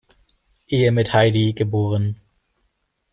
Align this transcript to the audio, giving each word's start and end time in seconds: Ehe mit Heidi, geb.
Ehe 0.67 0.91
mit 0.91 1.13
Heidi, 1.13 1.53
geb. 1.53 1.71